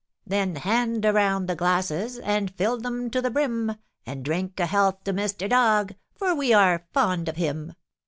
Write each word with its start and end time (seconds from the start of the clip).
Then 0.25 0.55
hand 0.55 1.05
around 1.05 1.45
the 1.45 1.55
glasses 1.55 2.17
And 2.17 2.49
fill 2.49 2.79
them 2.79 3.11
to 3.11 3.21
the 3.21 3.29
brim, 3.29 3.75
And 4.03 4.25
drink 4.25 4.59
a 4.59 4.65
health 4.65 5.03
to 5.03 5.13
Mr. 5.13 5.47
Dog, 5.47 5.93
For 6.15 6.33
we 6.33 6.53
are 6.53 6.87
fond 6.91 7.29
of 7.29 7.35
him. 7.35 7.75